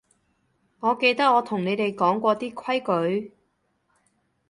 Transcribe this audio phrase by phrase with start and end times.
[0.79, 3.35] 我記得我同你哋講過啲規矩